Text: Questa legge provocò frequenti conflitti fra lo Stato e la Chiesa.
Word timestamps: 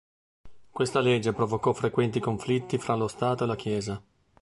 Questa 0.71 0.99
legge 0.99 1.31
provocò 1.31 1.73
frequenti 1.73 2.19
conflitti 2.19 2.79
fra 2.79 2.95
lo 2.95 3.07
Stato 3.07 3.43
e 3.43 3.47
la 3.47 3.55
Chiesa. 3.55 4.03